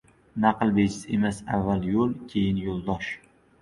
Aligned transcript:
Naql 0.45 0.71
bejiz 0.77 0.97
emas: 1.19 1.43
avval 1.59 1.87
yo‘l, 1.93 2.19
keyin 2.35 2.67
yo‘ldosh. 2.67 3.17